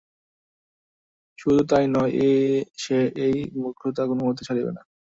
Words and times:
শুধু 1.39 1.61
তাই 1.69 1.85
নয়, 1.95 2.13
সে 2.77 2.95
এই 3.25 3.35
মূর্খতা 3.55 4.01
কোনমতে 4.09 4.41
ছাড়িবে 4.47 4.71
না। 4.77 4.81